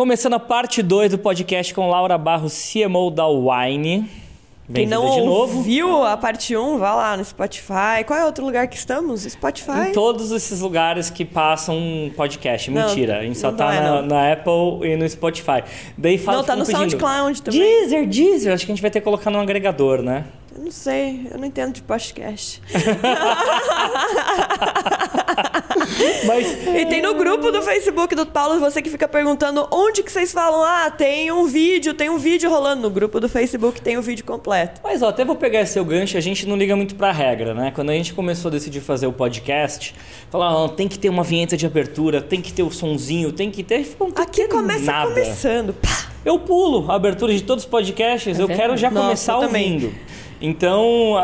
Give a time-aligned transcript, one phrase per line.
[0.00, 4.10] Começando a parte 2 do podcast com Laura Barros, CMO da Wine.
[4.72, 5.58] Quem não de novo.
[5.58, 8.02] ouviu a parte 1, vá lá no Spotify.
[8.06, 9.24] Qual é outro lugar que estamos?
[9.24, 9.90] Spotify?
[9.90, 12.70] Em todos esses lugares que passam um podcast.
[12.70, 13.18] Não, Mentira.
[13.18, 14.08] A gente só não tá é, na, não.
[14.08, 15.62] na Apple e no Spotify.
[15.98, 17.60] Daí fala, Não, tá no pedindo, SoundCloud também.
[17.60, 18.54] Deezer, Deezer.
[18.54, 20.24] Acho que a gente vai ter que colocar num agregador, né?
[20.56, 22.62] Eu não sei, eu não entendo de podcast.
[26.26, 30.10] Mas E tem no grupo do Facebook do Paulo, você que fica perguntando onde que
[30.10, 32.82] vocês falam, ah, tem um vídeo, tem um vídeo rolando.
[32.82, 34.80] No grupo do Facebook tem o vídeo completo.
[34.82, 37.54] Mas ó, até vou pegar esse seu gancho, a gente não liga muito pra regra,
[37.54, 37.72] né?
[37.74, 39.94] Quando a gente começou a decidir fazer o podcast,
[40.30, 43.50] falar, ah, tem que ter uma vinheta de abertura, tem que ter o sonzinho, tem
[43.50, 43.96] que ter.
[43.98, 45.08] Não tem Aqui começa nada.
[45.08, 45.72] começando.
[45.74, 46.10] Pá.
[46.24, 49.92] Eu pulo a abertura de todos os podcasts, eu quero já Nossa, começar eu também.
[50.40, 51.16] Então,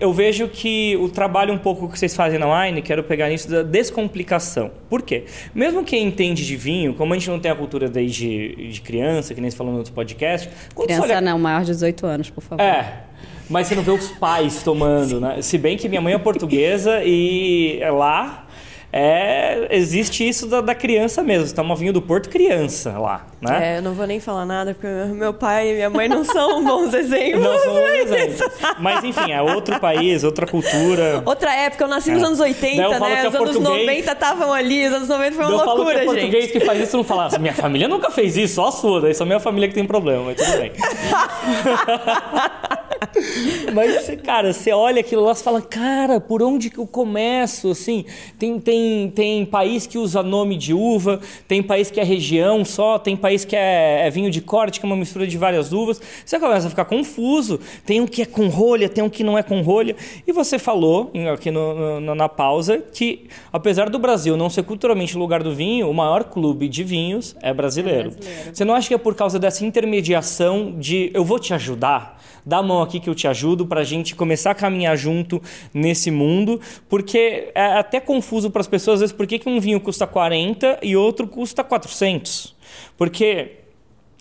[0.00, 3.50] eu vejo que o trabalho um pouco que vocês fazem na Wine, quero pegar nisso
[3.50, 4.70] da descomplicação.
[4.90, 5.24] Por quê?
[5.54, 9.34] Mesmo quem entende de vinho, como a gente não tem a cultura desde de criança,
[9.34, 12.42] que nem você falou no outro podcast, Criança olha não, maior de 18 anos, por
[12.42, 12.62] favor.
[12.62, 13.04] é.
[13.50, 15.40] Mas você não vê os pais tomando, né?
[15.40, 18.46] Se bem que minha mãe é portuguesa e lá
[18.92, 21.46] é, existe isso da, da criança mesmo.
[21.46, 23.74] Você toma vinho do Porto criança lá, né?
[23.74, 26.62] É, eu não vou nem falar nada, porque meu pai e minha mãe não são
[26.64, 27.42] bons exemplos.
[27.44, 28.50] Não são exemplos.
[28.80, 31.22] Mas enfim, é outro país, outra cultura.
[31.24, 32.26] Outra época, eu nasci nos É.
[32.26, 33.20] anos 80, Daí eu falo né?
[33.22, 33.86] que Os é anos português.
[33.86, 36.52] 90 estavam ali, os anos 90 foi uma eu falo que loucura, é português gente.
[36.58, 37.26] que faz isso não fala.
[37.26, 39.00] "Assim, Minha família nunca fez isso, só a sua.
[39.00, 40.72] Daí só minha família que tem problema, mas tudo bem.
[43.72, 47.70] Mas, cara, você olha aquilo lá e fala, cara, por onde que eu começo?
[47.70, 48.04] Assim,
[48.38, 52.98] tem, tem, tem país que usa nome de uva, tem país que é região só,
[52.98, 56.00] tem país que é, é vinho de corte, que é uma mistura de várias uvas.
[56.24, 57.60] Você começa a ficar confuso.
[57.86, 59.94] Tem um que é com rolha, tem um que não é com rolha.
[60.26, 65.16] E você falou aqui no- no- na pausa que, apesar do Brasil não ser culturalmente
[65.16, 68.08] o lugar do vinho, o maior clube de vinhos é brasileiro.
[68.08, 68.50] É brasileiro.
[68.54, 72.16] Você não acha que é por causa dessa intermediação de eu vou te ajudar?
[72.46, 75.42] Dá a mão aqui que eu te ajudo pra gente começar a caminhar junto
[75.74, 79.60] nesse mundo, porque é até confuso para as pessoas às vezes por que, que um
[79.60, 82.56] vinho custa 40 e outro custa 400.
[82.96, 83.58] Porque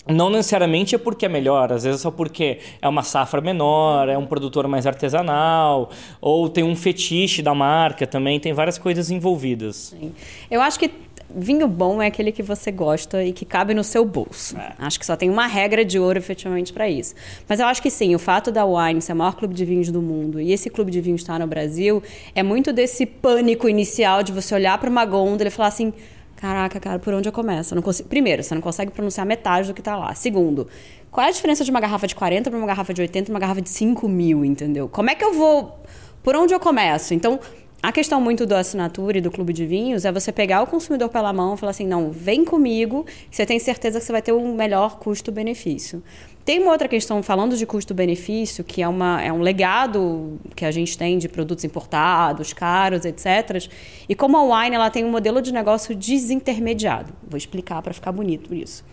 [0.08, 4.08] não necessariamente é porque é melhor, às vezes é só porque é uma safra menor,
[4.08, 5.90] é um produtor mais artesanal,
[6.22, 9.94] ou tem um fetiche da marca também, tem várias coisas envolvidas.
[10.00, 10.14] Sim.
[10.50, 10.92] Eu acho que
[11.34, 14.58] vinho bom é aquele que você gosta e que cabe no seu bolso.
[14.58, 14.74] É.
[14.80, 17.14] Acho que só tem uma regra de ouro efetivamente para isso.
[17.48, 19.92] Mas eu acho que sim, o fato da Wine ser o maior clube de vinhos
[19.92, 22.02] do mundo e esse clube de vinhos estar no Brasil
[22.34, 25.94] é muito desse pânico inicial de você olhar para uma gôndola e falar assim.
[26.38, 27.74] Caraca, cara, por onde eu começo?
[27.74, 28.08] Eu não consigo...
[28.08, 30.14] Primeiro, você não consegue pronunciar metade do que tá lá.
[30.14, 30.68] Segundo,
[31.12, 33.34] qual é a diferença de uma garrafa de 40 para uma garrafa de 80 para
[33.34, 34.88] uma garrafa de 5 mil, entendeu?
[34.88, 35.80] Como é que eu vou.
[36.22, 37.14] Por onde eu começo?
[37.14, 37.40] Então,
[37.82, 41.10] a questão muito da assinatura e do clube de vinhos é você pegar o consumidor
[41.10, 44.32] pela mão e falar assim: não, vem comigo, você tem certeza que você vai ter
[44.32, 46.04] um melhor custo-benefício.
[46.48, 50.72] Tem uma outra questão, falando de custo-benefício, que é, uma, é um legado que a
[50.72, 53.70] gente tem de produtos importados, caros, etc.
[54.08, 57.14] E como a Wine ela tem um modelo de negócio desintermediado.
[57.28, 58.86] Vou explicar para ficar bonito isso.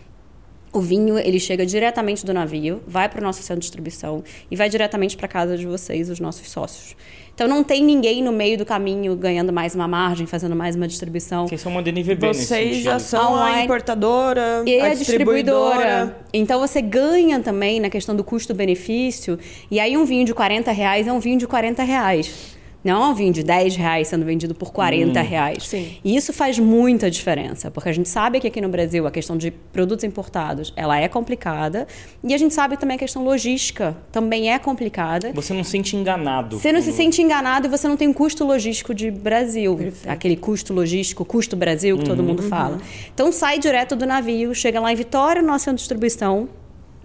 [0.73, 4.55] O vinho, ele chega diretamente do navio, vai para o nosso centro de distribuição e
[4.57, 6.93] vai diretamente para casa de vocês, os nossos sócios.
[7.35, 10.87] Então não tem ninguém no meio do caminho ganhando mais uma margem, fazendo mais uma
[10.87, 11.45] distribuição.
[11.47, 12.83] Vocês são uma DNVB nesse Vocês sentido.
[12.83, 13.63] já são a Online.
[13.65, 15.75] importadora, E a a distribuidora.
[15.75, 16.17] distribuidora.
[16.33, 19.37] Então você ganha também na questão do custo-benefício.
[19.69, 22.55] E aí um vinho de 40 reais é um vinho de 40 reais.
[22.85, 25.67] Não é um vinho de 10 reais sendo vendido por 40 reais.
[25.67, 25.97] Sim.
[26.03, 29.35] E isso faz muita diferença, porque a gente sabe que aqui no Brasil a questão
[29.35, 31.87] de produtos importados ela é complicada.
[32.23, 35.31] E a gente sabe também a questão logística também é complicada.
[35.33, 36.59] Você não se sente enganado.
[36.59, 39.91] Você não se sente enganado e você não tem um custo logístico de Brasil.
[40.05, 42.77] Aquele custo logístico, custo Brasil que todo mundo fala.
[43.11, 46.47] Então sai direto do navio, chega lá em Vitória, no nosso centro de distribuição.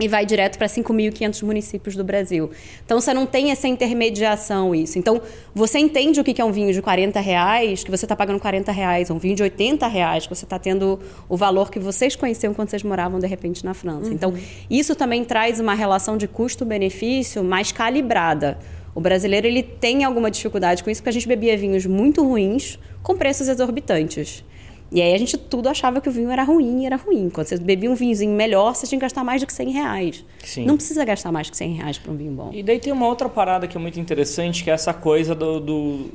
[0.01, 2.51] E vai direto para 5.500 municípios do Brasil.
[2.85, 4.99] Então você não tem essa intermediação, isso.
[4.99, 5.21] Então
[5.55, 8.73] você entende o que é um vinho de 40 reais, que você está pagando 40
[8.73, 12.55] reais, um vinho de 80 reais, que você está tendo o valor que vocês conheciam
[12.55, 14.13] quando vocês moravam de repente na França.
[14.13, 14.33] Então
[14.71, 18.59] isso também traz uma relação de custo-benefício mais calibrada.
[18.95, 22.79] O brasileiro ele tem alguma dificuldade com isso, porque a gente bebia vinhos muito ruins
[23.03, 24.45] com preços exorbitantes.
[24.93, 27.31] E aí a gente tudo achava que o vinho era ruim e era ruim.
[27.31, 30.25] Quando você bebia um vinhozinho melhor, você tinha que gastar mais do que 100 reais.
[30.45, 30.67] Sim.
[30.67, 32.51] Não precisa gastar mais que 100 reais para um vinho bom.
[32.53, 35.61] E daí tem uma outra parada que é muito interessante, que é essa coisa do,
[35.61, 36.11] do,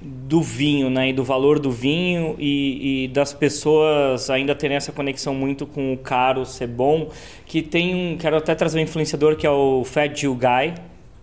[0.00, 1.10] do vinho, né?
[1.10, 5.92] E do valor do vinho e, e das pessoas ainda terem essa conexão muito com
[5.92, 7.10] o caro ser bom.
[7.44, 8.16] Que tem um.
[8.16, 10.74] Quero até trazer um influenciador que é o Fat Jill Guy.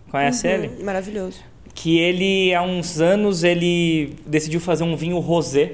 [0.08, 0.68] Conhece ele?
[0.68, 1.40] Hum, Maravilhoso.
[1.74, 5.72] que ele há uns anos ele decidiu fazer um vinho rosé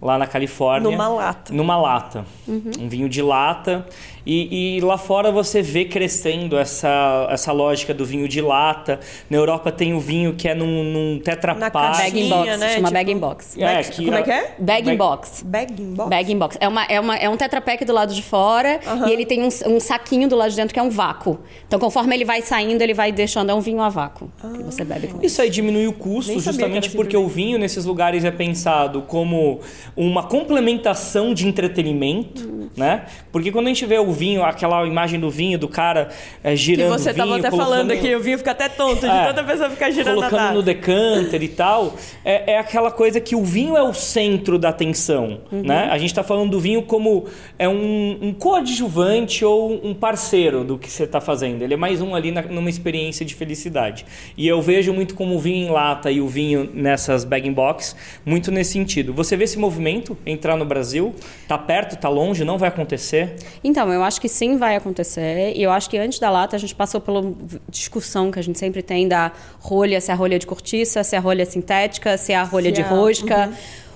[0.00, 0.90] lá na Califórnia.
[0.90, 1.52] Numa lata.
[1.52, 2.24] Numa lata.
[2.48, 3.86] Um vinho de lata.
[4.30, 9.00] E, e lá fora você vê crescendo essa, essa lógica do vinho de lata.
[9.30, 11.96] Na Europa tem o vinho que é num, num Tetra Na Pak.
[11.96, 12.10] caixinha.
[12.12, 12.68] Bag in box, né?
[12.68, 13.56] chama Tipo- bag in box.
[13.58, 14.54] É, que Como é que é?
[14.58, 15.42] Bag in box.
[15.42, 16.10] Bag in box?
[16.10, 16.58] Bag in box.
[16.60, 18.78] É, uma, é, uma, é um tetra pack do lado de fora
[19.08, 21.38] e ele tem um, um saquinho do lado de dentro que é um vácuo.
[21.66, 23.48] Então, conforme ele vai saindo, ele vai deixando.
[23.48, 25.26] É um vinho a vácuo que você bebe com ele.
[25.26, 29.60] Isso aí diminui o custo, Nem justamente porque o vinho nesses lugares é pensado como
[29.96, 32.57] uma complementação de entretenimento, Hum.
[32.76, 33.02] Né?
[33.32, 36.08] Porque quando a gente vê o vinho, aquela imagem do vinho, do cara
[36.42, 39.00] é, Que girando você o vinho, tava até falando aqui, o vinho fica até tonto
[39.00, 39.26] de É.
[39.26, 40.62] tanta pessoa ficar girando a colocando no taça.
[40.64, 41.94] decanter e tal,
[42.24, 45.62] é, é aquela coisa que o vinho é o centro da atenção, Uhum.
[45.62, 45.88] né?
[45.90, 47.26] A gente está falando do vinho como
[47.58, 51.62] é um, um coadjuvante ou um parceiro do que você está fazendo.
[51.62, 54.04] Ele é mais um ali na- numa experiência de felicidade.
[54.36, 57.52] E eu vejo muito como o vinho em lata e o vinho nessas bag in
[57.52, 59.12] box, muito nesse sentido.
[59.14, 61.14] Você vê esse movimento entrar no Brasil?
[61.46, 63.36] Tá perto, tá longe, não vai acontecer?
[63.62, 65.52] Então, eu acho que sim vai acontecer.
[65.56, 67.22] E eu acho que antes da lata a gente passou pela
[67.68, 71.14] discussão que a gente sempre tem da rolha, se é a rolha de cortiça, se
[71.14, 73.52] é a rolha sintética, se é a rolha Se de é- rosca.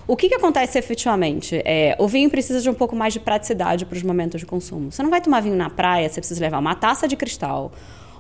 [0.07, 1.63] O que, que acontece efetivamente?
[1.65, 4.91] É, o vinho precisa de um pouco mais de praticidade para os momentos de consumo.
[4.91, 7.71] Você não vai tomar vinho na praia, você precisa levar uma taça de cristal,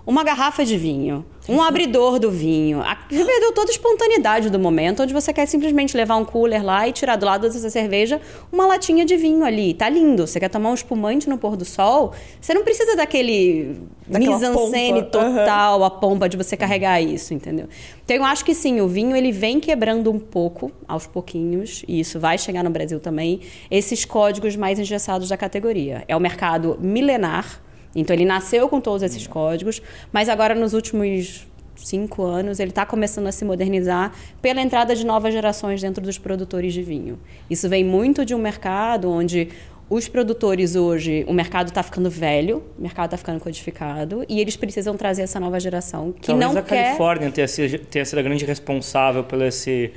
[0.06, 2.82] uma garrafa de vinho, um abridor do vinho.
[3.08, 6.88] Você perdeu toda a espontaneidade do momento, onde você quer simplesmente levar um cooler lá
[6.88, 8.20] e tirar do lado dessa cerveja
[8.50, 9.74] uma latinha de vinho ali.
[9.74, 10.26] Tá lindo.
[10.26, 15.84] Você quer tomar um espumante no pôr do sol, você não precisa daquele mise-en-scène total,
[15.84, 17.68] a pompa de você carregar isso, entendeu?
[18.04, 22.00] Então eu acho que sim, o vinho ele vem quebrando um pouco, aos pouquinhos, e
[22.00, 23.40] isso vai chegar no Brasil também,
[23.70, 26.04] esses códigos mais engessados da categoria.
[26.08, 27.62] É o mercado milenar,
[27.94, 31.46] então ele nasceu com todos esses códigos, mas agora nos últimos
[31.76, 36.18] cinco anos ele está começando a se modernizar pela entrada de novas gerações dentro dos
[36.18, 37.18] produtores de vinho.
[37.50, 39.48] Isso vem muito de um mercado onde
[39.90, 44.56] os produtores hoje, o mercado está ficando velho, o mercado está ficando codificado e eles
[44.56, 48.18] precisam trazer essa nova geração que Talvez não a quer Califórnia tenha sido, tenha sido
[48.18, 49.92] a grande responsável pelo esse,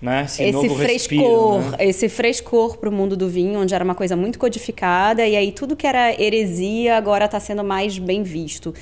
[0.00, 1.76] né, esse, esse frescor, respiro, né?
[1.80, 5.52] esse frescor para o mundo do vinho, onde era uma coisa muito codificada e aí
[5.52, 8.72] tudo que era heresia agora está sendo mais bem visto.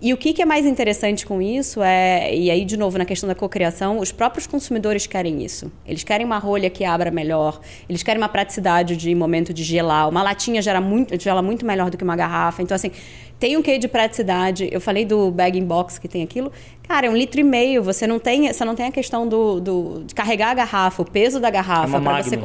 [0.00, 3.04] E o que, que é mais interessante com isso é, e aí de novo na
[3.04, 5.72] questão da cocriação, os próprios consumidores querem isso.
[5.84, 10.08] Eles querem uma rolha que abra melhor, eles querem uma praticidade de momento de gelar,
[10.08, 12.62] uma latinha gera muito, gela muito melhor do que uma garrafa.
[12.62, 12.92] Então assim,
[13.40, 14.68] tem um quê de praticidade.
[14.70, 16.52] Eu falei do bag in box que tem aquilo.
[16.86, 17.82] Cara, é um litro e meio.
[17.82, 21.04] Você não tem, você não tem a questão do, do de carregar a garrafa, o
[21.04, 22.38] peso da garrafa É uma pra você.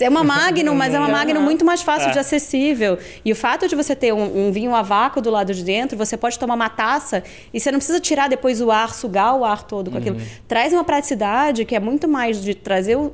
[0.00, 2.12] É uma Magnum, mas é uma Magnum muito mais fácil É.
[2.12, 2.98] de acessível.
[3.24, 5.96] E o fato de você ter um, um vinho a vácuo do lado de dentro,
[5.96, 7.22] você pode tomar uma taça
[7.52, 10.16] e você não precisa tirar depois o ar, sugar o ar todo com aquilo.
[10.46, 13.12] Traz uma praticidade que é muito mais de trazer o-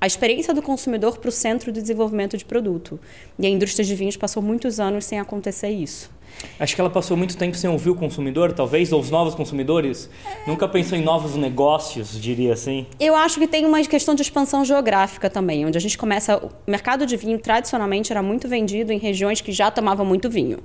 [0.00, 2.98] a experiência do consumidor para o centro do desenvolvimento de produto.
[3.38, 6.10] E a indústria de vinhos passou muitos anos sem acontecer isso.
[6.58, 10.08] Acho que ela passou muito tempo sem ouvir o consumidor, talvez, ou os novos consumidores.
[10.46, 12.86] Nunca pensou em novos negócios, diria assim.
[13.00, 16.36] Eu acho que tem uma questão de expansão geográfica também, onde a gente começa.
[16.36, 20.58] O mercado de vinho, tradicionalmente, era muito vendido em regiões que já tomavam muito vinho.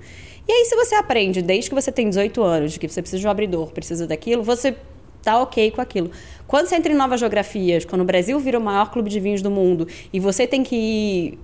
[0.48, 3.20] E aí, se você aprende, desde que você tem 18 anos, de que você precisa
[3.20, 4.76] de um abridor, precisa daquilo, você
[5.24, 6.12] tá ok com aquilo.
[6.46, 9.42] Quando você entra em novas geografias, quando o Brasil vira o maior clube de vinhos
[9.42, 11.40] do mundo e você tem que ir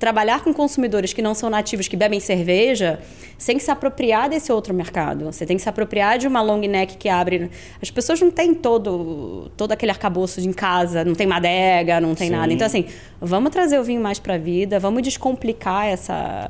[0.00, 3.00] trabalhar com consumidores que não são nativos, que bebem cerveja,
[3.36, 5.26] sem se apropriar desse outro mercado.
[5.26, 7.50] Você tem que se apropriar de uma long neck que abre.
[7.80, 12.14] As pessoas não têm todo, todo aquele arcabouço de em casa, não tem madega, não
[12.14, 12.34] tem Sim.
[12.34, 12.50] nada.
[12.50, 12.86] Então, assim,
[13.20, 16.48] vamos trazer o vinho mais para a vida, vamos descomplicar essa.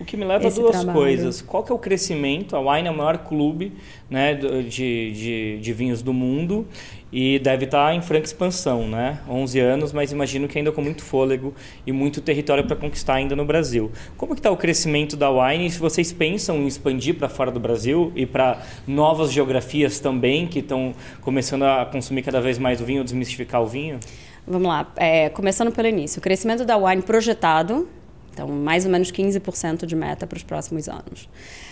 [0.00, 0.98] O que me leva a duas trabalho.
[0.98, 1.42] coisas.
[1.42, 2.56] Qual que é o crescimento?
[2.56, 3.74] A Wine é o maior clube
[4.08, 6.66] né, de, de, de vinhos do mundo
[7.12, 9.18] e deve estar em franca expansão, né?
[9.28, 11.52] 11 anos, mas imagino que ainda com muito fôlego
[11.86, 13.90] e muito território para conquistar ainda no Brasil.
[14.16, 15.66] Como que está o crescimento da Wine?
[15.66, 20.46] E se vocês pensam em expandir para fora do Brasil e para novas geografias também
[20.46, 24.00] que estão começando a consumir cada vez mais o vinho, desmistificar o vinho?
[24.46, 26.18] Vamos lá, é, começando pelo início.
[26.18, 27.86] O crescimento da wine projetado,
[28.32, 31.28] então mais ou menos 15% de meta para os próximos anos.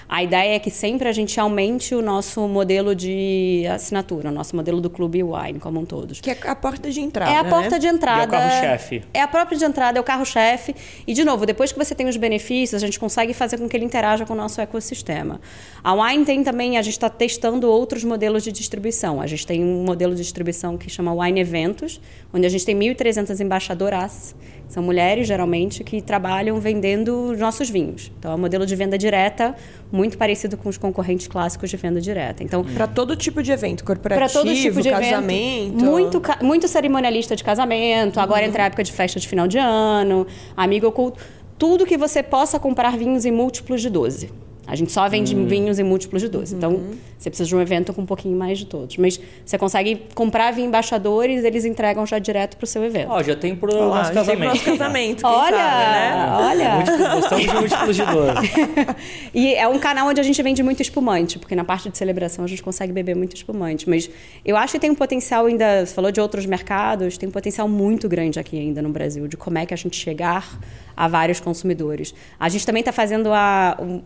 [0.09, 4.57] A ideia é que sempre a gente aumente o nosso modelo de assinatura, o nosso
[4.57, 6.15] modelo do clube wine como um todo.
[6.15, 7.31] Que é a porta de entrada.
[7.31, 7.51] É a né?
[7.51, 8.21] porta de entrada.
[8.21, 9.05] E é o carro-chefe.
[9.13, 10.75] É a própria de entrada, é o carro-chefe.
[11.07, 13.77] E, de novo, depois que você tem os benefícios, a gente consegue fazer com que
[13.77, 15.43] ele interaja com o nosso ecossistema.
[15.85, 19.21] A Wine tem também, a gente está testando outros modelos de distribuição.
[19.21, 22.01] A gente tem um modelo de distribuição que chama Wine Eventos,
[22.33, 24.35] onde a gente tem 1.300 embaixadoras
[24.69, 28.13] São mulheres, geralmente, que trabalham vendendo nossos vinhos.
[28.19, 29.55] Então, é um modelo de venda direta
[29.91, 32.45] muito parecido com os concorrentes clássicos de venda direta.
[32.45, 35.75] Então, Para todo tipo de evento, corporativo, para todo tipo de casamento.
[35.75, 35.85] evento.
[35.85, 40.27] Muito, muito cerimonialista de casamento, agora entra a época de festa de final de ano,
[40.55, 41.19] amigo oculto.
[41.59, 44.31] Tudo que você possa comprar vinhos em múltiplos de 12.
[44.69, 46.55] A gente só vende vinhos em múltiplos de 12.
[46.55, 46.81] Então,
[47.19, 48.99] você precisa de um evento com um pouquinho mais de todos.
[48.99, 53.11] Mas você consegue comprar vinho embaixadores, eles entregam já direto para o seu evento.
[53.11, 54.49] Ó, já tem Olha lá, nosso casamento.
[54.51, 56.37] nosso casamento, quem olha, sabe, né?
[56.39, 56.75] olha.
[56.75, 58.49] Múltiplos- Gostamos de múltiplos de 12.
[59.35, 62.45] E é um canal onde a gente vende muito espumante, porque na parte de celebração
[62.45, 63.89] a gente consegue beber muito espumante.
[63.89, 64.11] Mas
[64.45, 67.69] eu acho que tem um potencial ainda, você falou de outros mercados, tem um potencial
[67.69, 70.59] muito grande aqui ainda no Brasil, de como é que a gente chegar
[70.97, 72.15] a vários consumidores.
[72.39, 73.77] A gente também está fazendo a.
[73.81, 74.03] um,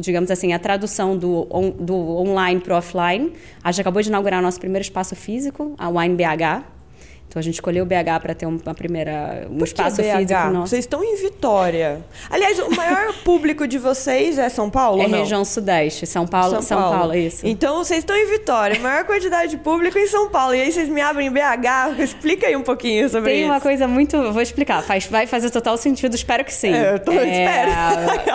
[0.00, 3.32] digamos assim, a tradução do, on- do online para o offline.
[3.62, 6.64] A gente acabou de inaugurar nosso primeiro espaço físico, a Wine BH.
[7.30, 10.16] Então a gente escolheu o BH para ter um- uma primeira, um Por espaço BH?
[10.18, 10.70] físico nosso.
[10.70, 12.00] Vocês estão em Vitória.
[12.28, 15.20] Aliás, o maior público de vocês é São Paulo É não?
[15.20, 17.14] região sudeste, São Paulo, São, Paulo.
[17.14, 17.46] isso.
[17.46, 20.56] Então vocês estão em Vitória, maior quantidade de público em São Paulo.
[20.56, 22.00] E aí vocês me abrem em BH.
[22.02, 23.48] Explica aí um pouquinho sobre Tem isso.
[23.52, 24.32] uma coisa muito.
[24.32, 24.82] Vou explicar.
[24.82, 26.74] Faz, vai fazer total sentido, espero que sim.
[26.74, 27.70] É, eu tô- espero.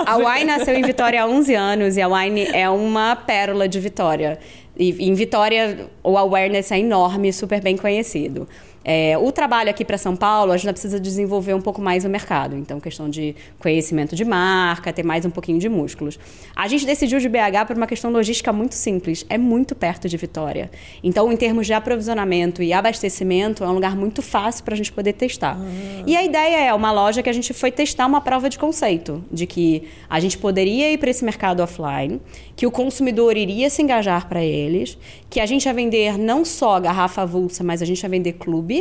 [0.06, 3.78] A Wine nasceu em Vitória há 11 anos e a Wine é uma pérola de
[3.78, 4.40] Vitória.
[4.78, 8.48] E em Vitória, o awareness é enorme, super bem conhecido.
[8.88, 12.10] É, o trabalho aqui para São Paulo, a gente precisa desenvolver um pouco mais o
[12.10, 12.56] mercado.
[12.56, 16.20] Então, questão de conhecimento de marca, ter mais um pouquinho de músculos.
[16.56, 19.26] A gente decidiu de BH por uma questão logística muito simples.
[19.28, 20.70] É muito perto de Vitória.
[21.04, 24.92] Então, em termos de aprovisionamento e abastecimento, é um lugar muito fácil para a gente
[24.92, 25.58] poder testar.
[26.06, 29.26] E a ideia é uma loja que a gente foi testar uma prova de conceito,
[29.32, 32.22] de que a gente poderia ir para esse mercado offline,
[32.56, 34.96] que o consumidor iria se engajar para eles,
[35.28, 38.75] que a gente ia vender não só garrafa avulsa, mas a gente ia vender clube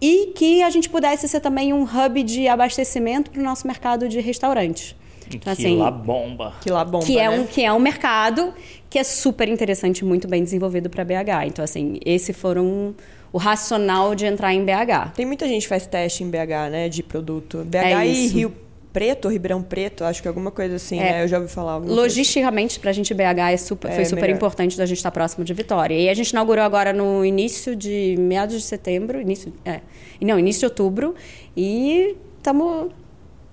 [0.00, 4.08] e que a gente pudesse ser também um hub de abastecimento para o nosso mercado
[4.08, 4.94] de restaurantes.
[5.34, 6.54] Então, que lá bomba.
[6.60, 7.38] Que lá bomba, que é né?
[7.38, 8.54] um que é um mercado
[8.88, 11.46] que é super interessante, muito bem desenvolvido para BH.
[11.46, 12.94] Então assim, esse foram
[13.32, 15.12] o racional de entrar em BH.
[15.14, 16.88] Tem muita gente que faz teste em BH, né?
[16.88, 17.62] De produto.
[17.64, 18.34] BH É e isso.
[18.34, 18.67] Rio
[18.98, 21.02] Preto, Ribeirão Preto, acho que alguma coisa assim, É.
[21.12, 21.22] né?
[21.24, 21.78] Eu já ouvi falar.
[21.78, 24.34] coisa Logisticamente, para a gente, BH é super, É, foi super melhor.
[24.36, 25.94] importante da gente estar próximo de Vitória.
[25.94, 29.80] E a gente inaugurou agora no início de meados de setembro, início, é,
[30.20, 31.14] não, início de outubro,
[31.56, 32.90] e estamos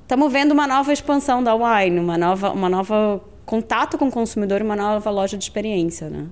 [0.02, 4.62] estamos vendo uma nova expansão da Wine, uma nova, uma nova contato com o consumidor,
[4.62, 6.26] e uma nova loja de experiência, né?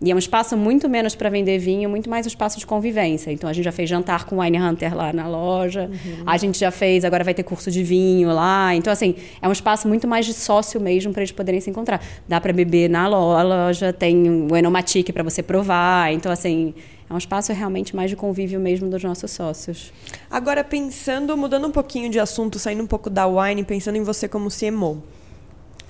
[0.00, 3.32] E é um espaço muito menos para vender vinho, muito mais um espaço de convivência.
[3.32, 5.90] Então a gente já fez jantar com o Wine Hunter lá na loja.
[6.24, 8.74] A gente já fez, agora vai ter curso de vinho lá.
[8.76, 12.00] Então assim, é um espaço muito mais de sócio mesmo para eles poderem se encontrar.
[12.28, 16.12] Dá para beber na loja, tem o Enomatic para você provar.
[16.12, 16.74] Então assim,
[17.10, 19.92] é um espaço realmente mais de convívio mesmo dos nossos sócios.
[20.30, 24.28] Agora, pensando, mudando um pouquinho de assunto, saindo um pouco da wine, pensando em você
[24.28, 25.02] como CMO.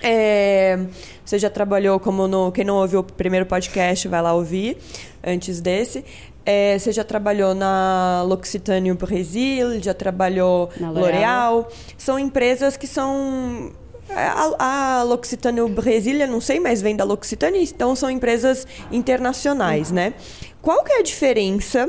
[0.01, 0.79] É,
[1.23, 2.51] você já trabalhou como no.
[2.51, 4.77] Quem não ouviu o primeiro podcast, vai lá ouvir
[5.23, 6.03] antes desse.
[6.45, 11.67] É, você já trabalhou na L'Occitane Brasil, já trabalhou Na L'Oréal.
[11.97, 13.71] São empresas que são.
[14.09, 19.91] A, a L'Occitane Brasil, eu não sei, mas vem da L'Occitane, então são empresas internacionais,
[19.91, 20.13] né?
[20.61, 21.87] Qual que é a diferença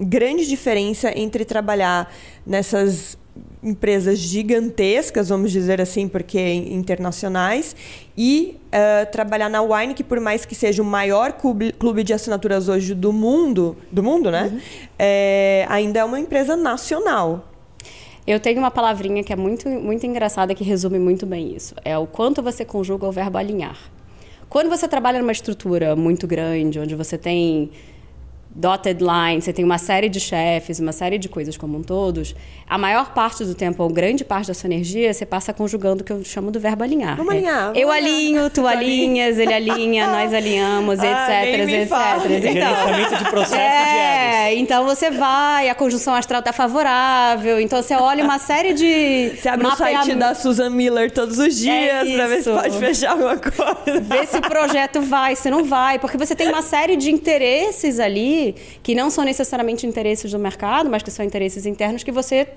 [0.00, 2.12] grande diferença entre trabalhar
[2.46, 3.18] nessas
[3.62, 7.74] empresas gigantescas, vamos dizer assim, porque internacionais,
[8.16, 12.12] e eh, trabalhar na Wine, que por mais que seja o maior clube, clube de
[12.12, 14.60] assinaturas hoje do mundo, do mundo, né?
[14.98, 17.48] Eh, ainda é uma empresa nacional.
[18.26, 21.74] Eu tenho uma palavrinha que é muito, muito engraçada que resume muito bem isso.
[21.84, 23.78] É o quanto você conjuga o verbo alinhar.
[24.48, 27.70] Quando você trabalha numa estrutura muito grande, onde você tem
[28.54, 32.34] dotted line, você tem uma série de chefes, uma série de coisas como um todos,
[32.68, 36.04] a maior parte do tempo, ou grande parte da sua energia, você passa conjugando o
[36.04, 37.16] que eu chamo do verbo alinhar.
[37.16, 38.14] Vamos É, alinhar, vamos eu alinhar.
[38.14, 39.26] alinho, tu Tu alinha.
[39.26, 41.88] alinhas, ele alinha, nós alinhamos, Ah, etc, me etc.
[41.88, 42.34] fale.
[42.36, 47.80] Então, Gerenciamento de processo de é, então você vai, a conjunção astral tá favorável, então
[47.82, 52.08] você olha uma série de Você abre o site da Susan Miller todos os dias
[52.08, 54.00] É para ver se pode fechar alguma coisa.
[54.00, 58.00] ver se o projeto vai, se não vai, porque você tem uma série de interesses
[58.00, 58.37] ali
[58.82, 62.48] que não são necessariamente interesses do mercado, mas que são interesses internos que você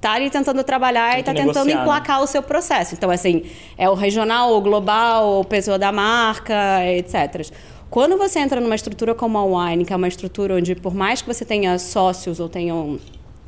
[0.00, 1.82] tá ali tentando trabalhar Tem e tá que tentando negociar, né?
[1.82, 2.94] emplacar o seu processo.
[2.94, 3.44] Então, assim,
[3.78, 7.50] é o regional, o global, o pessoa da marca, etc.
[7.88, 11.22] Quando você entra numa estrutura como a Wine, que é uma estrutura onde, por mais
[11.22, 12.98] que você tenha sócios ou tenham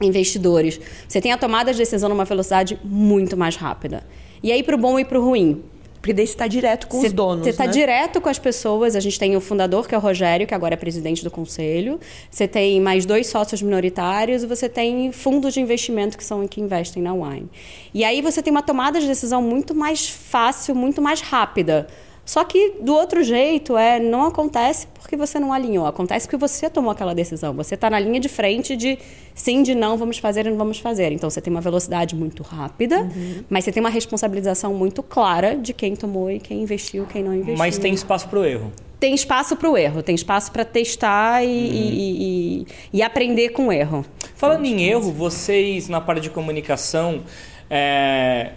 [0.01, 4.07] investidores, você tem a tomada de decisão numa velocidade muito mais rápida.
[4.43, 5.63] E aí, para o bom e para o ruim.
[6.01, 7.73] Porque daí você está direto com Cê- os donos, Você está né?
[7.73, 8.95] direto com as pessoas.
[8.95, 11.99] A gente tem o fundador, que é o Rogério, que agora é presidente do conselho.
[12.31, 16.61] Você tem mais dois sócios minoritários e você tem fundos de investimento que são que
[16.61, 17.49] investem na Wine.
[17.93, 21.87] E aí você tem uma tomada de decisão muito mais fácil, muito mais rápida.
[22.29, 26.69] Só que do outro jeito é não acontece porque você não alinhou, acontece porque você
[26.69, 27.55] tomou aquela decisão.
[27.55, 28.99] Você está na linha de frente de
[29.35, 31.11] sim, de não, vamos fazer e não vamos fazer.
[31.11, 33.45] Então você tem uma velocidade muito rápida, Uhum.
[33.49, 37.33] mas você tem uma responsabilização muito clara de quem tomou e quem investiu, quem não
[37.33, 37.57] investiu.
[37.57, 38.71] Mas tem espaço para o erro.
[39.01, 41.53] Tem espaço para o erro, tem espaço para testar e, Uhum.
[41.55, 44.05] e- e- e aprender com o erro.
[44.35, 47.23] Falando em erro, vocês na parte de comunicação
[47.71, 48.51] é,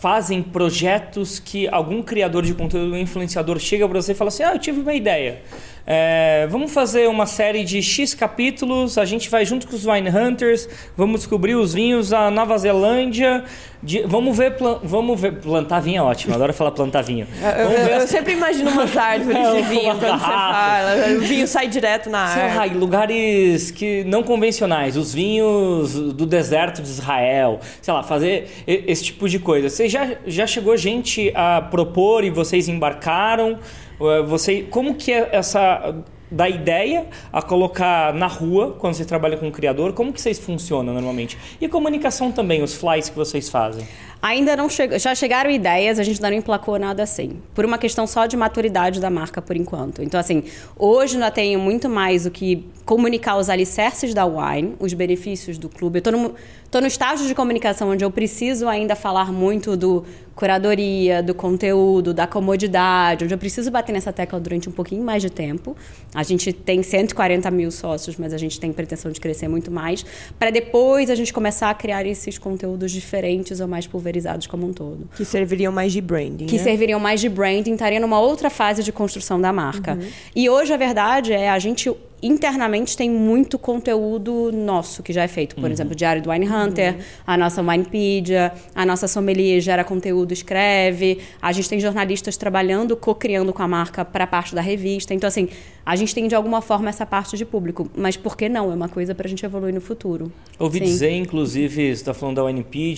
[0.00, 4.42] fazem projetos que algum criador de conteúdo, um influenciador chega para você e fala assim:
[4.42, 5.42] Ah, eu tive uma ideia.
[5.88, 10.10] É, vamos fazer uma série de X capítulos, a gente vai junto com os Wine
[10.10, 13.44] Hunters, vamos descobrir os vinhos da Nova Zelândia,
[13.80, 15.34] de- vamos ver, plan- vamos ver.
[15.34, 17.28] Plantar vinho é ótimo, adoro falar plantar vinho.
[17.40, 21.06] Eu, eu- eu as- sempre imagino umas árvores É, de vinho quando você fala.
[21.16, 22.68] O vinho sai direto na Sei lá, árvore.
[22.70, 29.04] em lugares que não convencionais, os vinhos do deserto de Israel, sei lá, fazer esse
[29.04, 29.68] tipo de coisa.
[29.68, 33.56] Você já, já chegou gente a propor e vocês embarcaram?
[33.98, 35.94] Uh, Você, como que é essa
[36.30, 39.92] da ideia a colocar na rua quando você trabalha com um criador?
[39.92, 41.38] Como que vocês funcionam normalmente?
[41.60, 43.86] E comunicação também, os flights que vocês fazem?
[44.26, 44.98] Ainda não chegou.
[44.98, 47.36] Já chegaram ideias, a gente ainda não emplacou nada assim.
[47.54, 50.02] Por uma questão só de maturidade da marca por enquanto.
[50.02, 50.42] Então, assim,
[50.76, 55.68] hoje ainda tenho muito mais o que comunicar os alicerces da Wine, os benefícios do
[55.68, 55.98] clube.
[55.98, 56.34] Eu tô no,
[56.72, 60.04] tô no estágio de comunicação onde eu preciso ainda falar muito do
[60.34, 65.22] curadoria, do conteúdo, da comodidade, onde eu preciso bater nessa tecla durante um pouquinho mais
[65.22, 65.74] de tempo.
[66.14, 70.04] A gente tem 140 mil sócios, mas a gente tem pretensão de crescer muito mais,
[70.38, 74.15] para depois a gente começar a criar esses conteúdos diferentes ou mais pulverizados
[74.48, 75.08] como um todo.
[75.16, 76.46] Que serviriam mais de branding.
[76.46, 76.62] Que né?
[76.62, 79.98] serviriam mais de branding, estaria numa outra fase de construção da marca.
[80.34, 81.90] E hoje a verdade é a gente
[82.22, 85.54] internamente tem muito conteúdo nosso que já é feito.
[85.56, 86.96] Por exemplo, o Diário do Wine Hunter,
[87.26, 91.18] a nossa Winepedia, a nossa sommelier gera conteúdo, escreve.
[91.40, 95.12] A gente tem jornalistas trabalhando, co-criando com a marca para a parte da revista.
[95.14, 95.48] Então, assim,
[95.84, 97.88] a gente tem de alguma forma essa parte de público.
[97.96, 98.72] Mas por que não?
[98.72, 100.32] É uma coisa para a gente evoluir no futuro.
[100.58, 100.84] Ouvi Sim.
[100.86, 102.42] dizer, inclusive, você está falando da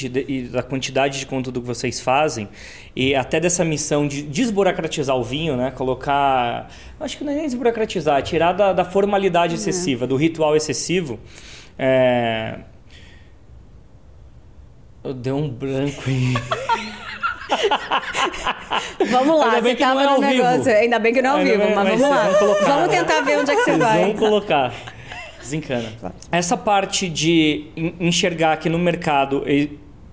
[0.08, 2.48] de- e da quantidade de conteúdo que vocês fazem,
[2.94, 5.70] e até dessa missão de desburocratizar o vinho, né?
[5.72, 6.70] Colocar.
[7.00, 11.18] Acho que não é nem desburocratizar, tirar da, da formalidade excessiva, do ritual excessivo.
[11.78, 12.58] É...
[15.02, 16.34] Eu dei um branco aí.
[19.10, 20.30] Vamos lá, você tava é no ao vivo.
[20.44, 20.70] negócio.
[20.72, 22.22] Ainda bem que não é ao Ainda vivo, mas mas vamos lá.
[22.24, 22.64] vamos colocar.
[22.66, 24.04] Vamos tentar ver onde é que você vai.
[24.04, 24.74] vão colocar.
[25.40, 25.88] Desencana.
[26.30, 29.42] Essa parte de en- enxergar que no mercado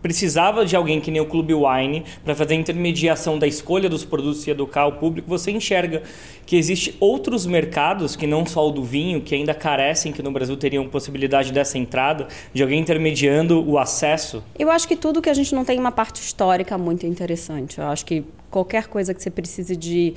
[0.06, 4.06] precisava de alguém que nem o Clube Wine para fazer a intermediação da escolha dos
[4.06, 6.04] produtos e educar o público, você enxerga
[6.46, 10.30] que existe outros mercados que não só o do vinho, que ainda carecem, que no
[10.30, 14.44] Brasil teriam possibilidade dessa entrada, de alguém intermediando o acesso?
[14.60, 17.80] Eu acho que tudo que a gente não tem uma parte histórica muito interessante.
[17.80, 20.13] Eu acho que qualquer coisa que você precise de.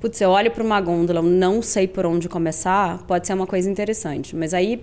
[0.00, 3.68] Putz, eu olho para uma gôndola, não sei por onde começar, pode ser uma coisa
[3.68, 4.36] interessante.
[4.36, 4.80] Mas aí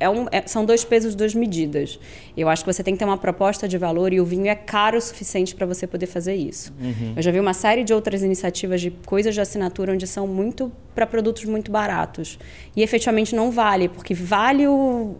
[0.00, 2.00] é um- é- são dois pesos, duas medidas.
[2.36, 4.54] Eu acho que você tem que ter uma proposta de valor e o vinho é
[4.56, 6.72] caro o suficiente para você poder fazer isso.
[7.14, 10.72] Eu já vi uma série de outras iniciativas de coisas de assinatura onde são muito
[10.94, 12.38] para produtos muito baratos.
[12.74, 15.16] E efetivamente não vale, porque vale o.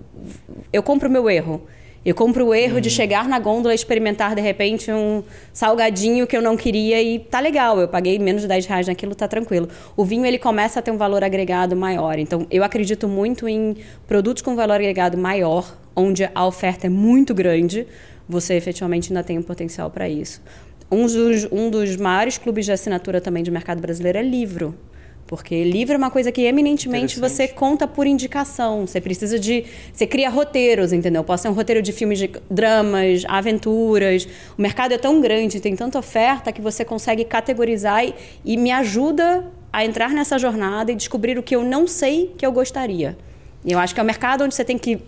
[0.73, 1.63] Eu compro o meu erro.
[2.03, 6.35] Eu compro o erro de chegar na gôndola e experimentar de repente um salgadinho que
[6.35, 7.79] eu não queria e tá legal.
[7.79, 9.69] Eu paguei menos de 10 reais naquilo, tá tranquilo.
[9.95, 12.19] O vinho ele começa a ter um valor agregado maior.
[12.19, 13.77] Então eu acredito muito em
[14.09, 17.87] produtos com valor agregado maior, onde a oferta é muito grande.
[18.27, 20.41] Você efetivamente ainda tem um potencial para isso.
[20.91, 24.75] Um dos, um dos maiores clubes de assinatura também de mercado brasileiro é livro.
[25.31, 28.85] Porque livro é uma coisa que eminentemente você conta por indicação.
[28.85, 29.65] Você precisa de.
[29.93, 31.23] Você cria roteiros, entendeu?
[31.23, 34.27] Pode ser um roteiro de filmes de dramas, aventuras.
[34.59, 38.13] O mercado é tão grande, tem tanta oferta que você consegue categorizar e,
[38.45, 42.45] e me ajuda a entrar nessa jornada e descobrir o que eu não sei que
[42.45, 43.17] eu gostaria.
[43.65, 44.99] Eu acho que é um mercado onde você tem que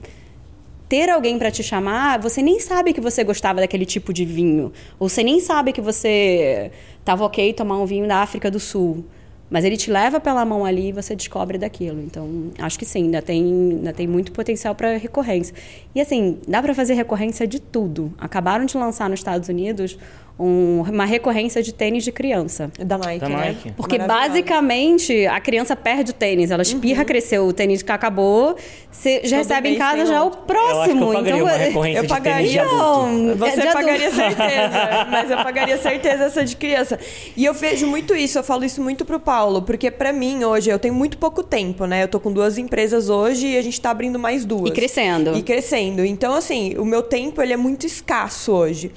[0.89, 4.73] ter alguém para te chamar, você nem sabe que você gostava daquele tipo de vinho.
[5.01, 9.05] Ou você nem sabe que você estava ok tomar um vinho da África do Sul.
[9.53, 12.01] Mas ele te leva pela mão ali e você descobre daquilo.
[12.01, 15.55] Então, acho que sim, ainda tem, ainda tem muito potencial para recorrência.
[15.95, 18.15] E assim, dá para fazer recorrência de tudo.
[18.17, 19.99] Acabaram de lançar nos Estados Unidos
[20.39, 22.71] um- uma recorrência de tênis de criança.
[22.79, 23.37] Da Nike, Da né?
[23.37, 23.73] Nike.
[23.77, 28.57] Porque basicamente a criança perde o tênis, ela espirra, cresceu, o tênis que acabou,
[28.91, 30.43] você já Todo recebe em casa já o outro.
[30.43, 31.13] próximo.
[31.13, 32.63] Eu acho que eu pagaria então, uma recorrência Eu de tênis de pagaria.
[32.63, 32.83] adulto.
[33.13, 33.73] Não, Você é de adulto.
[33.79, 36.99] pagaria certeza, mas eu pagaria certeza essa de criança.
[37.37, 40.71] E eu vejo muito isso, eu falo isso muito pro Paulo, porque pra mim hoje
[40.71, 42.03] eu tenho muito pouco tempo, né?
[42.03, 44.71] Eu tô com duas empresas hoje e a gente tá abrindo mais duas.
[44.71, 45.37] E crescendo.
[45.37, 46.05] E crescendo.
[46.05, 48.91] Então assim, o meu tempo ele é muito escasso hoje.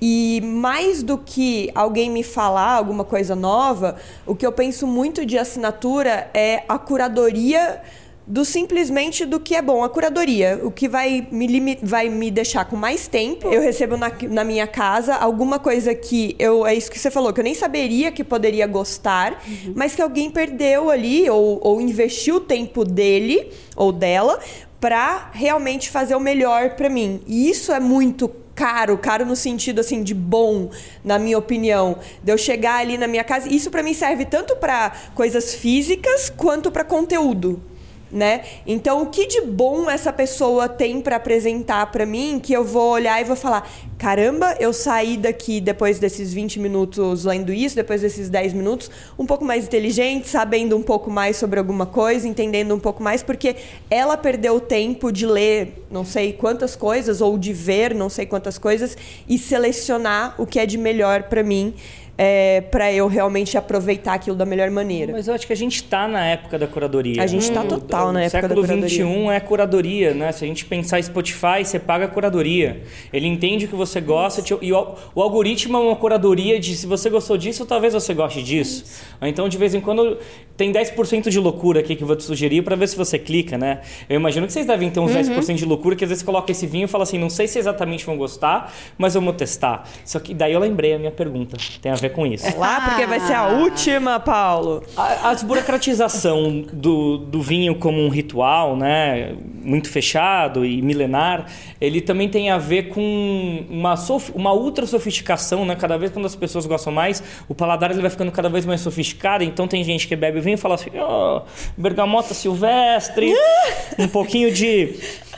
[0.00, 5.26] E mais do que alguém me falar alguma coisa nova, o que eu penso muito
[5.26, 7.82] de assinatura é a curadoria
[8.28, 9.82] do simplesmente do que é bom.
[9.82, 13.48] A curadoria, o que vai me, vai me deixar com mais tempo.
[13.48, 16.66] Eu recebo na, na minha casa alguma coisa que eu.
[16.66, 19.42] É isso que você falou, que eu nem saberia que poderia gostar,
[19.74, 24.38] mas que alguém perdeu ali ou, ou investiu o tempo dele ou dela
[24.78, 27.20] para realmente fazer o melhor para mim.
[27.26, 30.68] E isso é muito caro, caro no sentido assim de bom,
[31.04, 31.96] na minha opinião.
[32.24, 36.28] De eu chegar ali na minha casa, isso para mim serve tanto para coisas físicas
[36.28, 37.62] quanto para conteúdo.
[38.10, 38.42] Né?
[38.66, 42.92] Então, o que de bom essa pessoa tem para apresentar para mim que eu vou
[42.92, 48.00] olhar e vou falar: caramba, eu saí daqui depois desses 20 minutos lendo isso, depois
[48.00, 52.74] desses 10 minutos, um pouco mais inteligente, sabendo um pouco mais sobre alguma coisa, entendendo
[52.74, 53.56] um pouco mais, porque
[53.90, 58.24] ela perdeu o tempo de ler não sei quantas coisas ou de ver não sei
[58.24, 58.96] quantas coisas
[59.28, 61.74] e selecionar o que é de melhor para mim.
[62.20, 65.12] É, para eu realmente aproveitar aquilo da melhor maneira.
[65.12, 67.22] Mas eu acho que a gente tá na época da curadoria.
[67.22, 68.88] A gente tá O- total na o época da século curadoria.
[68.88, 70.32] XXI é curadoria, né?
[70.32, 72.82] Se a gente pensar em Spotify, você paga a curadoria.
[73.12, 76.74] Ele entende o que você gosta te- e o, o algoritmo é uma curadoria de
[76.76, 78.84] se você gostou disso, talvez você goste disso.
[79.22, 80.18] Então, de vez em quando,
[80.56, 83.56] tem 10% de loucura aqui que eu vou te sugerir para ver se você clica,
[83.56, 83.82] né?
[84.08, 86.66] Eu imagino que vocês devem ter uns 10% de loucura que às vezes coloca esse
[86.66, 89.88] vinho e fala assim, não sei se exatamente vão gostar, mas eu vou testar.
[90.04, 91.56] Só que daí eu lembrei a minha pergunta.
[91.80, 92.56] Tem a ver com isso.
[92.58, 94.82] Lá, porque vai ser a última, Paulo.
[94.96, 101.46] A, a desburocratização do, do vinho como um ritual, né, muito fechado e milenar,
[101.80, 105.76] ele também tem a ver com uma, sof- uma ultra sofisticação, né?
[105.76, 108.80] Cada vez quando as pessoas gostam mais, o paladar ele vai ficando cada vez mais
[108.80, 109.44] sofisticado.
[109.44, 111.42] Então tem gente que bebe vinho e fala assim, oh,
[111.76, 113.32] bergamota silvestre,
[113.98, 114.94] um pouquinho de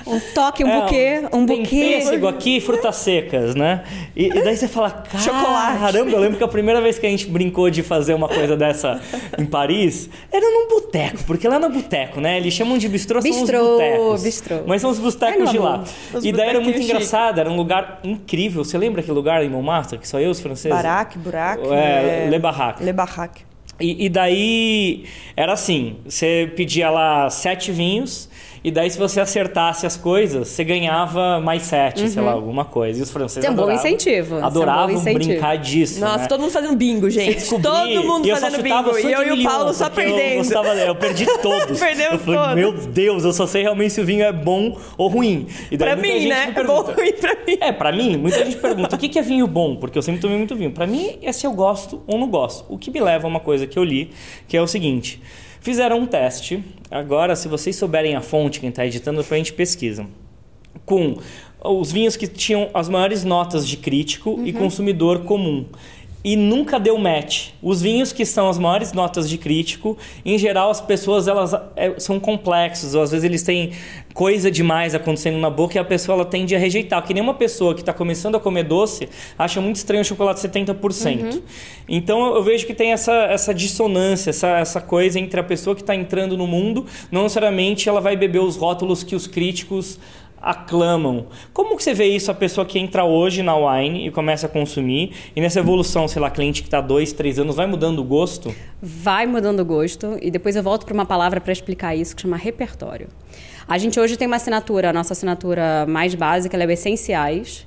[0.07, 1.81] Um toque, um é, buquê, um tem buquê.
[1.81, 3.83] pêssego aqui, frutas secas, né?
[4.17, 5.79] E, e daí você fala, Chocolate.
[5.79, 8.57] caramba, eu lembro que a primeira vez que a gente brincou de fazer uma coisa
[8.57, 9.01] dessa
[9.39, 12.37] em Paris, era num boteco, porque lá no boteco, né?
[12.37, 14.23] Eles chamam de bistrô, são Bistrô, os botecos.
[14.23, 14.57] bistrô.
[14.67, 15.85] Mas são os botecos Ai, de lá.
[16.15, 18.65] Os E daí era muito engraçado, era um lugar incrível.
[18.65, 20.77] Você lembra aquele lugar em Montmartre, que só eu os franceses?
[20.77, 21.73] Baraque, buraco.
[21.73, 22.83] É, Le Barraque.
[22.83, 23.43] Le Barraque.
[23.81, 25.05] E, e daí
[25.37, 28.29] era assim: você pedia lá sete vinhos,
[28.63, 32.99] e daí se você acertasse as coisas, você ganhava mais sete, sei lá, alguma coisa.
[32.99, 35.25] E os franceses Isso é um bom adoravam, incentivo, é bom Adoravam incentivo.
[35.31, 36.01] brincar disso.
[36.01, 36.27] Nossa, né?
[36.27, 37.49] todo mundo fazendo bingo, gente.
[37.49, 38.99] Todo mundo eu fazendo bingo.
[38.99, 40.37] E eu e o Paulo só Eu, perdendo.
[40.37, 41.79] gostava, eu perdi todos.
[41.79, 42.55] Perdemos eu falei, todos.
[42.55, 45.47] Meu Deus, eu só sei realmente se o vinho é bom ou ruim.
[45.71, 46.47] E daí Pra muita mim, gente né?
[46.47, 47.57] me É bom pergunta, ruim pra mim.
[47.61, 50.21] é, pra mim, muita gente pergunta o que que é vinho bom, porque eu sempre
[50.21, 50.71] tomei muito vinho.
[50.71, 52.65] Pra mim é se eu gosto ou não gosto.
[52.69, 54.11] O que me leva a uma coisa que eu li,
[54.47, 55.21] que é o seguinte:
[55.61, 56.65] fizeram um teste.
[56.91, 60.07] Agora, se vocês souberem a fonte, quem está editando, depois a gente pesquisa.
[60.85, 61.19] Com
[61.63, 65.67] os vinhos que tinham as maiores notas de crítico e consumidor comum.
[66.23, 67.49] E nunca deu match.
[67.63, 71.95] Os vinhos que são as maiores notas de crítico, em geral as pessoas elas é,
[71.99, 73.73] são complexos, ou às vezes eles têm
[74.13, 77.03] coisa demais acontecendo na boca e a pessoa ela tende a rejeitar.
[77.07, 80.41] Que nem uma pessoa que está começando a comer doce acha muito estranho o chocolate
[80.41, 81.43] 70%.
[81.89, 85.75] Então eu- eu vejo que tem essa, essa dissonância, essa, essa coisa entre a pessoa
[85.75, 89.99] que está entrando no mundo, não necessariamente ela vai beber os rótulos que os críticos
[90.41, 91.27] aclamam.
[91.53, 94.49] Como que você vê isso, a pessoa que entra hoje na wine e começa a
[94.49, 98.05] consumir, e nessa evolução, sei lá, cliente que está dois, três anos, vai mudando o
[98.05, 98.55] gosto?
[98.81, 102.23] Vai mudando o gosto e depois eu volto para uma palavra para explicar isso que
[102.23, 103.09] chama repertório.
[103.69, 107.67] A gente hoje tem uma assinatura, a nossa assinatura mais básica, ela é o essenciais.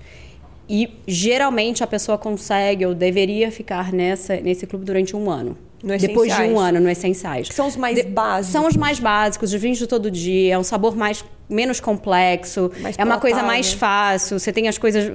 [0.67, 5.57] E geralmente a pessoa consegue ou deveria ficar nessa, nesse clube durante um ano.
[5.83, 7.49] No Depois de um ano no essenciais.
[7.49, 8.53] Que são os mais básicos.
[8.53, 12.71] São os mais básicos, os vinhos de todo dia, é um sabor mais menos complexo,
[12.79, 15.11] Mais é uma coisa mais fácil, você tem as coisas.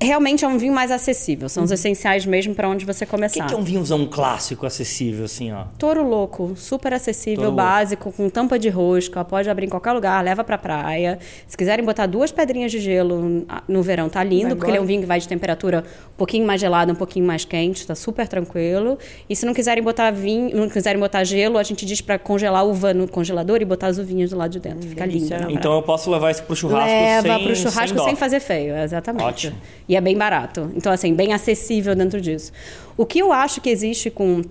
[0.00, 3.10] Realmente é um vinho mais acessível, são os essenciais mesmo para onde você O que,
[3.10, 3.46] começar.
[3.46, 5.64] que é um vinhozão clássico, acessível, assim, ó?
[5.76, 7.56] Touro louco, super acessível, Touro louco.
[7.62, 11.18] básico, com tampa de rosca, pode abrir em qualquer lugar, leva pra praia.
[11.48, 14.80] Se quiserem botar duas pedrinhas de gelo no verão, tá lindo, Vai porque ele é
[14.80, 15.82] um vinho que vai de temperatura
[16.14, 18.98] um pouquinho mais gelada, um pouquinho mais quente, tá super tranquilo.
[19.28, 22.64] E se não quiserem botar vinho, não quiserem botar gelo, a gente diz pra congelar
[22.64, 24.88] uva no congelador e botar as uvinhas do lado de dentro.
[24.88, 25.28] Fica lindo.
[25.28, 25.47] delícia.
[25.48, 28.40] Não, Então eu posso levar isso pro churrasco Leva sem pro churrasco sem, sem fazer
[28.40, 29.24] feio, exatamente.
[29.24, 29.56] Ótimo.
[29.88, 30.70] E é bem barato.
[30.74, 32.52] Então, assim, bem acessível dentro disso.
[32.96, 34.42] O que eu acho que existe com.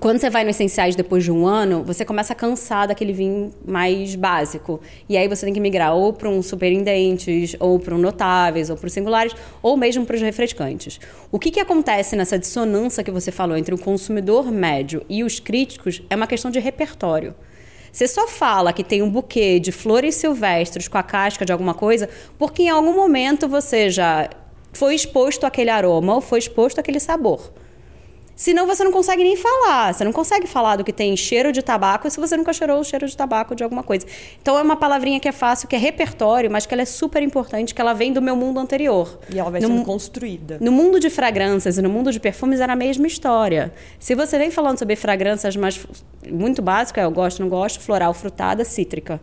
[0.00, 3.52] Quando você vai no Essenciais depois de um ano, você começa a cansar daquele vinho
[3.64, 4.80] mais básico.
[5.08, 8.76] E aí você tem que migrar ou para um superindentes, ou para um notáveis, ou
[8.76, 10.98] para os singulares, ou mesmo para os refrescantes.
[11.30, 15.38] O que, que acontece nessa dissonância que você falou entre o consumidor médio e os
[15.38, 17.32] críticos é uma questão de repertório.
[17.94, 21.74] Você só fala que tem um buquê de flores silvestres com a casca de alguma
[21.74, 24.28] coisa porque em algum momento você já
[24.72, 27.52] foi exposto àquele aroma ou foi exposto àquele sabor.
[28.36, 29.94] Senão você não consegue nem falar.
[29.94, 32.84] Você não consegue falar do que tem cheiro de tabaco se você nunca cheirou o
[32.84, 34.06] cheiro de tabaco de alguma coisa.
[34.42, 37.22] Então é uma palavrinha que é fácil, que é repertório, mas que ela é super
[37.22, 39.18] importante, que ela vem do meu mundo anterior.
[39.32, 40.58] E ela vai No sendo construída.
[40.60, 43.72] no mundo de fragrâncias e no mundo de perfumes era a mesma história.
[44.00, 45.80] Se você vem falando sobre fragrâncias mais
[46.28, 49.20] muito básico, é eu gosto, não gosto, floral, frutada, cítrica.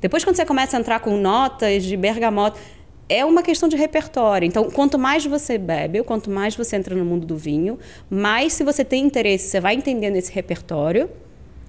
[0.00, 2.58] Depois quando você começa a entrar com notas de bergamota,
[3.08, 4.46] é uma questão de repertório.
[4.46, 8.64] Então, quanto mais você bebe, quanto mais você entra no mundo do vinho, mais se
[8.64, 11.10] você tem interesse, você vai entendendo esse repertório.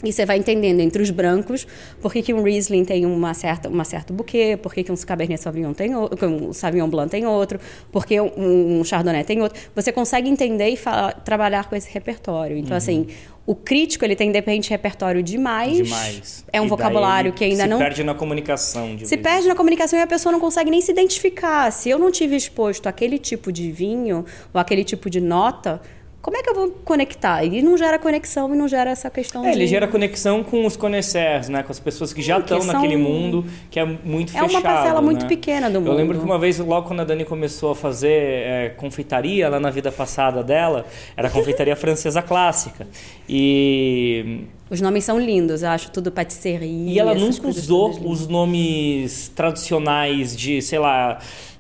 [0.03, 1.65] E você vai entendendo entre os brancos
[2.01, 4.95] por que, que um Riesling tem uma certa, uma certo buquê, por que, que um
[4.95, 7.60] Cabernet Sauvignon tem outro, um Sauvignon Blanc tem outro,
[7.91, 9.60] por que um, um Chardonnay tem outro.
[9.73, 12.58] Você consegue entender e fa- trabalhar com esse repertório.
[12.58, 13.08] Então, assim,
[13.47, 15.77] o crítico, ele tem, de repente, repertório demais.
[15.77, 16.45] Demais.
[16.51, 17.77] É um E vocabulário que ainda se não...
[17.77, 18.95] perde na comunicação.
[18.95, 19.21] De Se vez.
[19.21, 21.71] perde na comunicação e a pessoa não consegue nem se identificar.
[21.71, 25.81] Se eu não tive exposto àquele tipo de vinho ou aquele tipo de nota,
[26.26, 27.44] como é que eu vou conectar?
[27.44, 29.58] E não gera conexão e não gera essa questão É, de...
[29.58, 31.62] ele gera conexão com os conhecers, né?
[31.62, 34.64] Com as pessoas que já estão naquele mundo que é muito É uma fechado.
[34.64, 35.28] parcela muito né?
[35.30, 36.26] pequena do Eu lembro mundo.
[36.26, 39.92] que uma vez, logo quando a Dani começou a fazer é, confeitaria lá na vida
[39.92, 42.88] passada dela, era confeitaria francesa clássica.
[43.30, 46.65] E, Os nomes são lindos, eu acho tudo patisserie.
[46.65, 51.19] e ela nunca usou os nomes tradicionais de, sei lá,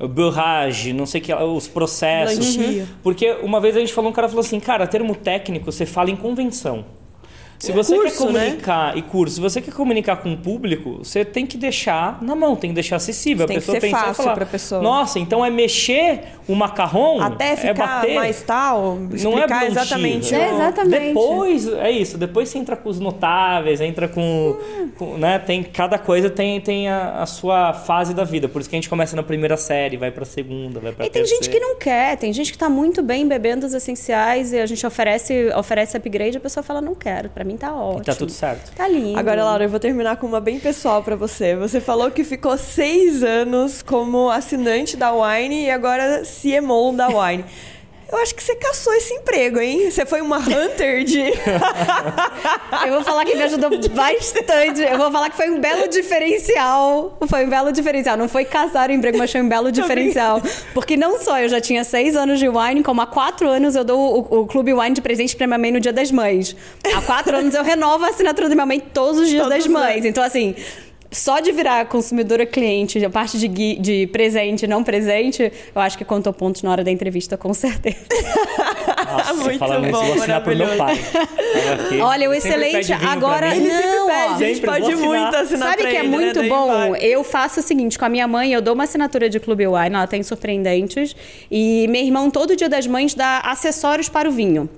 [0.09, 2.55] beurrage, não sei o que, os processos.
[2.55, 2.85] Blanchy.
[3.03, 6.09] Porque uma vez a gente falou, um cara falou assim, cara, termo técnico, você fala
[6.09, 6.83] em convenção.
[7.57, 8.39] Se você Curso, quer né?
[8.45, 12.35] comunicar e curso, se você quer comunicar com o público, você tem que deixar na
[12.35, 13.45] mão, tem que deixar acessível.
[13.47, 14.81] Tem a que pessoa ser pensar e fácil falar, pra pessoa.
[14.81, 18.15] Nossa, então é mexer o macarrão, Até é ficar bater.
[18.15, 20.31] mais tal, Não é blanchy, exatamente.
[20.33, 20.41] né?
[20.49, 21.07] É, exatamente.
[21.07, 22.17] Depois, é isso.
[22.17, 24.57] Depois você entra com os notáveis, entra com,
[24.97, 25.39] com, né?
[25.39, 28.47] Tem cada coisa tem tem a, a sua fase da vida.
[28.49, 31.09] Por isso que a gente começa na primeira série, vai pra segunda, vai pra E
[31.09, 31.43] tem terceira.
[31.43, 34.65] gente que não quer, tem gente que tá muito bem bebendo os essenciais e a
[34.65, 38.01] gente oferece, oferece upgrade e a pessoa fala, não quero, pra mim tá ótimo.
[38.01, 38.71] E tá tudo certo.
[38.75, 39.17] Tá lindo.
[39.17, 41.55] Agora, Laura, eu vou terminar com uma bem pessoal pra você.
[41.55, 47.45] Você falou que ficou seis anos como assinante da Wine e agora CMO da Wine.
[48.11, 49.89] Eu acho que você caçou esse emprego, hein?
[49.89, 51.21] Você foi uma hunter de.
[52.85, 54.81] Eu vou falar que me ajudou bastante.
[54.81, 57.17] Eu vou falar que foi um belo diferencial.
[57.27, 58.15] Foi um belo diferencial.
[58.15, 60.41] Não foi casar o emprego, mas foi um belo diferencial.
[60.73, 63.83] Porque não só eu já tinha seis anos de wine, como há quatro anos eu
[63.83, 66.55] dou o, o Clube Wine de presente pra minha mãe no Dia das Mães.
[66.95, 69.67] Há quatro anos eu renovo a assinatura da minha mãe todos os dias Todos das
[69.67, 70.05] mães.
[70.05, 70.55] Então, assim.
[71.15, 75.81] Só de virar consumidora cliente, a parte de, gui- de presente e não presente, eu
[75.81, 77.95] acho que contou pontos na hora da entrevista, com certeza.
[79.09, 80.99] Nossa, Muito falando isso, bom, eu vou pro meu pai.
[81.85, 82.01] Aqui.
[82.01, 85.07] Olha, o excelente- agora- sempre Não, pede, a gente Sempre, pode assinar.
[85.07, 86.17] muito assinar Sabe que é ele, né?
[86.17, 86.67] muito Daí bom?
[86.89, 86.99] vai.
[87.01, 89.95] Eu faço o seguinte, com a minha mãe, eu dou uma assinatura de Clube Wine,
[89.95, 91.15] ela tem surpreendentes,
[91.49, 94.69] e meu irmão, todo dia das mães, dá acessórios para o vinho.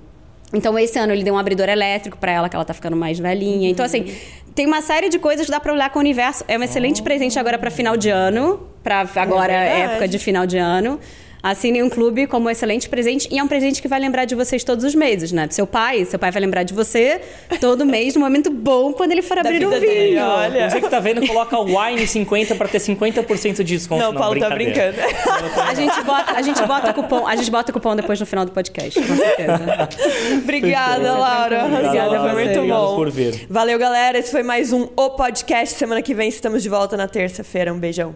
[0.52, 3.18] Então, esse ano ele deu um abridor elétrico para ela, que ela tá ficando mais
[3.18, 3.68] velhinha.
[3.68, 4.14] Então, assim,
[4.54, 6.44] tem uma série de coisas que dá para olhar com o universo.
[6.48, 9.80] É um excelente presente agora para final de ano, para agora verdade.
[9.82, 10.98] época de final de ano.
[11.42, 14.34] Assinem um clube como um excelente presente e é um presente que vai lembrar de
[14.34, 15.46] vocês todos os meses, né?
[15.50, 17.20] Seu pai, seu pai vai lembrar de você
[17.60, 20.24] todo mês, num momento bom, quando ele for abrir um dele, vinho.
[20.24, 20.68] olha.
[20.68, 24.02] Você que tá vendo, coloca o Wine 50 pra ter 50% de desconto.
[24.02, 24.92] Não, Paulo tá brincadeira.
[24.92, 25.60] brincando.
[25.62, 28.26] A gente bota, a gente bota o cupom, a gente bota o cupom depois no
[28.26, 29.88] final do podcast, com certeza.
[30.42, 31.12] Obrigada.
[31.12, 31.64] Laura.
[31.64, 32.96] Obrigada Arrasou, a foi muito Obrigado bom.
[32.96, 33.46] por vir.
[33.48, 34.18] Valeu, galera.
[34.18, 35.76] Esse foi mais um O Podcast.
[35.76, 37.72] Semana que vem estamos de volta na terça-feira.
[37.72, 38.14] Um beijão.